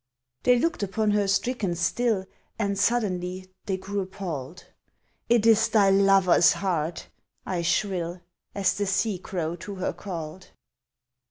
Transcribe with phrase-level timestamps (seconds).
[0.41, 2.25] They looked upon her stricken still,
[2.57, 3.19] And sudden
[3.67, 4.65] they grew appalled.
[5.29, 7.09] ("It is thy lover's heart!"
[7.45, 8.21] I shrill
[8.55, 10.53] As the sea crow to her called.)